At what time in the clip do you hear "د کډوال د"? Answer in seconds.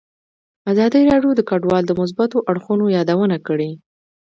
1.35-1.91